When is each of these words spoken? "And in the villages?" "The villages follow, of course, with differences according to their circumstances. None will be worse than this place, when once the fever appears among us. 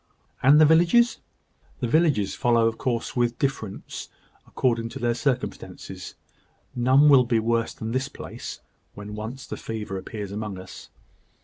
"And 0.41 0.53
in 0.53 0.57
the 0.57 0.65
villages?" 0.65 1.19
"The 1.79 1.87
villages 1.87 2.33
follow, 2.33 2.65
of 2.67 2.79
course, 2.79 3.15
with 3.15 3.37
differences 3.37 4.09
according 4.47 4.89
to 4.89 4.97
their 4.99 5.13
circumstances. 5.13 6.15
None 6.75 7.07
will 7.07 7.23
be 7.23 7.37
worse 7.37 7.75
than 7.75 7.91
this 7.91 8.09
place, 8.09 8.61
when 8.95 9.13
once 9.13 9.45
the 9.45 9.57
fever 9.57 9.99
appears 9.99 10.31
among 10.31 10.57
us. 10.57 10.89